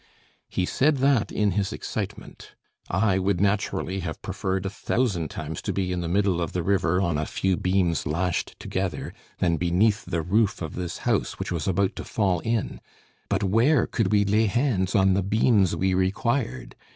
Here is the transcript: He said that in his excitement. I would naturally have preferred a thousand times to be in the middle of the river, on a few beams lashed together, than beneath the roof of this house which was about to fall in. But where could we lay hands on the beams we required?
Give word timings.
He 0.49 0.65
said 0.65 0.97
that 0.97 1.31
in 1.31 1.51
his 1.51 1.71
excitement. 1.71 2.55
I 2.89 3.19
would 3.19 3.39
naturally 3.39 3.99
have 3.99 4.19
preferred 4.23 4.65
a 4.65 4.69
thousand 4.71 5.29
times 5.29 5.61
to 5.61 5.71
be 5.73 5.91
in 5.91 6.01
the 6.01 6.07
middle 6.07 6.41
of 6.41 6.53
the 6.53 6.63
river, 6.63 6.99
on 6.99 7.19
a 7.19 7.25
few 7.27 7.55
beams 7.55 8.07
lashed 8.07 8.59
together, 8.59 9.13
than 9.37 9.57
beneath 9.57 10.05
the 10.05 10.23
roof 10.23 10.59
of 10.59 10.73
this 10.73 10.97
house 11.05 11.37
which 11.37 11.51
was 11.51 11.67
about 11.67 11.95
to 11.97 12.03
fall 12.03 12.39
in. 12.39 12.81
But 13.29 13.43
where 13.43 13.85
could 13.85 14.11
we 14.11 14.25
lay 14.25 14.47
hands 14.47 14.95
on 14.95 15.13
the 15.13 15.21
beams 15.21 15.75
we 15.75 15.93
required? 15.93 16.75